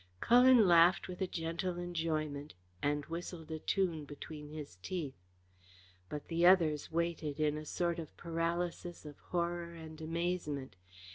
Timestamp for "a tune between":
3.51-4.49